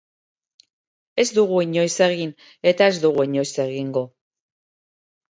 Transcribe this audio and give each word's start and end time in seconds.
Ez 1.23 1.25
dugu 1.39 1.59
inoiz 1.65 1.91
egin, 2.05 2.31
eta 2.71 2.87
ez 2.93 2.95
dugu 3.03 3.25
inoiz 3.27 3.51
egingo. 3.65 4.03